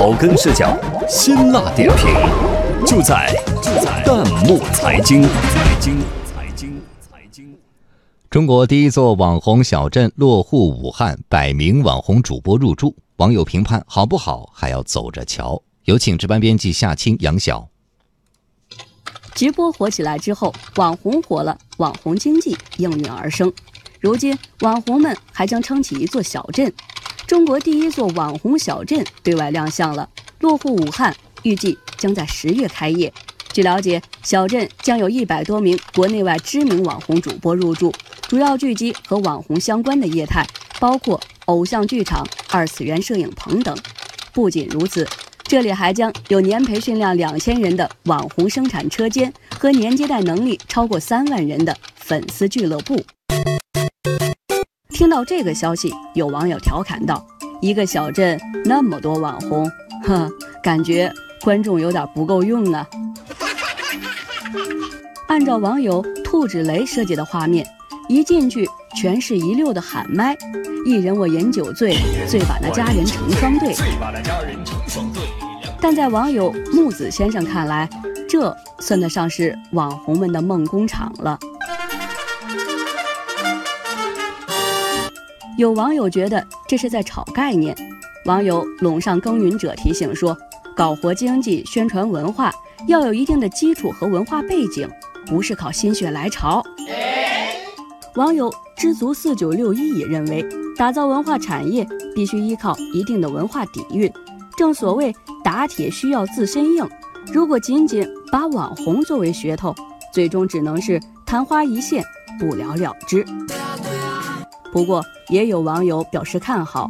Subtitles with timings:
[0.00, 0.74] 草根视角，
[1.06, 2.06] 辛辣点评，
[2.86, 3.30] 就在
[3.62, 5.24] 就在弹幕财经。
[5.24, 7.54] 财经财经财经。
[8.30, 15.60] 中国第一座网红小镇落户武汉，百名网红主播入驻，网友评判好不好还要走着瞧。
[15.84, 17.68] 有请值班编辑夏青、杨晓。
[19.34, 23.52] 直播火起来之后，网红火了，网红经济应运而生。
[24.00, 26.72] 如今，网红们还将撑起一座小镇。
[27.30, 30.08] 中国第一座网红小镇对外亮相了，
[30.40, 33.12] 落户武汉，预计将在十月开业。
[33.52, 40.44] 据了解，小镇将有一百多名国内外知名网红主播入驻，主要聚集和网红相关的业态，
[40.80, 43.78] 包括偶像剧场、二次元摄影棚等。
[44.32, 45.06] 不仅如此，
[45.44, 53.00] 这里还将有年培训量两千人的网红生产车间和年接待能力超过三万人的粉丝俱乐部。
[55.00, 57.24] 听到这个消息，有网友调侃道
[57.62, 59.66] ：“一个小镇那么多网红，
[60.02, 60.30] 哼，
[60.62, 62.86] 感觉观众有点不够用啊。
[65.26, 67.66] ”按照网友兔子雷设计的画面，
[68.10, 70.36] 一进去全是一溜的喊麦，
[70.84, 71.96] 一人我饮酒醉，
[72.28, 73.74] 醉把那佳人成双对。
[75.80, 77.88] 但在网友木子先生看来，
[78.28, 81.38] 这算得上是网红们的梦工厂了。
[85.60, 87.76] 有网友觉得这是在炒概念，
[88.24, 90.34] 网友陇上耕耘者提醒说，
[90.74, 92.50] 搞活经济、宣传文化
[92.86, 94.88] 要有一定的基础和文化背景，
[95.26, 96.64] 不是靠心血来潮。
[98.14, 100.42] 网友知足四九六一也认为，
[100.78, 104.10] 打造文化产业必须依靠一定的文化底蕴，
[104.56, 106.88] 正所谓打铁需要自身硬，
[107.34, 109.74] 如果仅仅把网红作为噱头，
[110.10, 112.02] 最终只能是昙花一现，
[112.38, 113.22] 不了了之。
[114.72, 116.88] 不过，也有网友表示看好。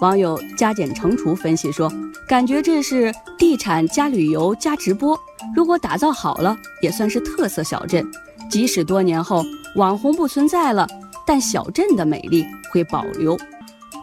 [0.00, 1.90] 网友加减乘除分析说，
[2.28, 5.18] 感觉这是地产加旅游加直播，
[5.54, 8.04] 如果打造好了，也算是特色小镇。
[8.50, 9.44] 即使多年后
[9.76, 10.86] 网红不存在了，
[11.26, 13.38] 但小镇的美丽会保留。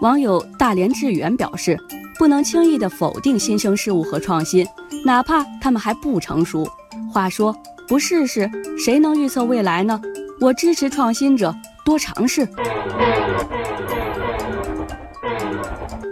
[0.02, 1.78] 网友大连致远表示，
[2.18, 4.66] 不能轻易的否定新生事物和创新，
[5.06, 6.66] 哪怕他们还不成熟。
[7.12, 7.54] 话说，
[7.88, 10.00] 不试试，谁能预测未来呢？
[10.40, 11.54] 我支持创新者。
[11.90, 12.48] 多尝试。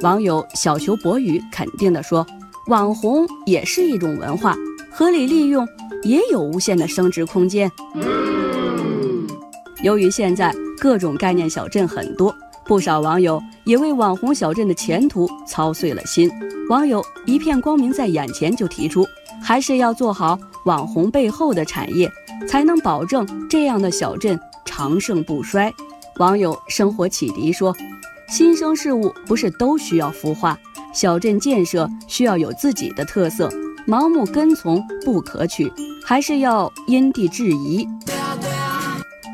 [0.01, 2.25] 网友小球博宇肯定地说
[2.65, 4.55] ：“网红也是一种文化，
[4.89, 5.67] 合理利用
[6.01, 7.71] 也有无限的升值空间。”
[9.83, 12.35] 由于现在各种概念小镇很多，
[12.65, 16.27] 不少网友也为网红小镇的前途操碎了心。
[16.71, 19.05] 网友一片光明在眼前就提出，
[19.43, 22.11] 还是要做好网红背后的产业，
[22.47, 24.39] 才能保证这样的小镇。
[24.67, 25.73] 长盛不衰。
[26.17, 27.75] 网友生活启迪说
[28.29, 30.55] ：“新生事物不是都需要孵化，
[30.93, 33.49] 小镇建设需要有自己的特色，
[33.87, 35.71] 盲目跟从不可取，
[36.05, 37.87] 还是要因地制宜。”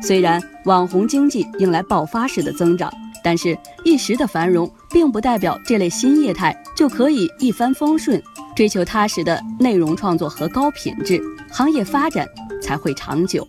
[0.02, 8.22] 虽然网红经济迎来爆发式的增长，但是一时的繁荣并不代表这类新业态就可以一帆风顺。
[8.54, 11.20] 追求踏实的内容创作和高品质，
[11.50, 12.24] 行业发展
[12.62, 13.48] 才会长久。